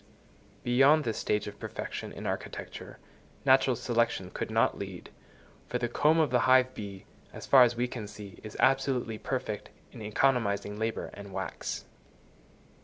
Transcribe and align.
Beyond 0.63 1.03
this 1.03 1.19
stage 1.19 1.45
of 1.45 1.59
perfection 1.59 2.11
in 2.11 2.25
architecture, 2.25 2.97
natural 3.45 3.75
selection 3.75 4.31
could 4.31 4.49
not 4.49 4.75
lead; 4.79 5.11
for 5.67 5.77
the 5.77 5.87
comb 5.87 6.17
of 6.19 6.31
the 6.31 6.39
hive 6.49 6.73
bee, 6.73 7.05
as 7.31 7.45
far 7.45 7.61
as 7.61 7.75
we 7.75 7.87
can 7.87 8.07
see, 8.07 8.39
is 8.41 8.57
absolutely 8.59 9.19
perfect 9.19 9.69
in 9.91 10.01
economising 10.01 10.79
labour 10.79 11.11
and 11.13 11.31
wax. 11.31 11.85